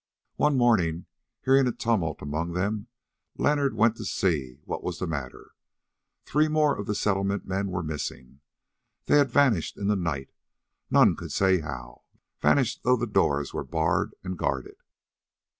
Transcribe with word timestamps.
One 0.37 0.57
morning, 0.57 1.05
hearing 1.43 1.67
a 1.67 1.71
tumult 1.71 2.23
among 2.23 2.53
them, 2.53 2.87
Leonard 3.37 3.75
went 3.75 3.97
to 3.97 4.03
see 4.05 4.57
what 4.63 4.83
was 4.83 4.97
the 4.97 5.05
matter. 5.05 5.51
Three 6.25 6.47
more 6.47 6.75
of 6.75 6.87
the 6.87 6.95
Settlement 6.95 7.45
men 7.45 7.67
were 7.67 7.83
missing; 7.83 8.39
they 9.05 9.19
had 9.19 9.29
vanished 9.29 9.77
in 9.77 9.89
the 9.89 9.95
night, 9.95 10.31
none 10.89 11.15
could 11.15 11.31
say 11.31 11.59
how, 11.59 12.01
vanished 12.39 12.81
though 12.83 12.97
the 12.97 13.05
doors 13.05 13.53
were 13.53 13.63
barred 13.63 14.15
and 14.23 14.39
guarded. 14.39 14.77